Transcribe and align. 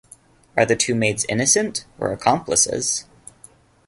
Are 0.57 0.65
the 0.65 0.75
two 0.75 0.95
maids 0.95 1.27
innocent 1.29 1.85
or 1.99 2.11
accomplices? 2.11 3.05